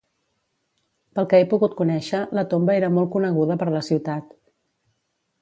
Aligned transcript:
Pel 1.19 1.27
que 1.33 1.41
he 1.41 1.45
pogut 1.51 1.75
conèixer, 1.81 2.21
la 2.39 2.45
tomba 2.55 2.79
era 2.79 2.91
molt 2.97 3.13
coneguda 3.17 3.59
per 3.61 3.71
la 3.77 3.85
ciutat. 3.91 4.35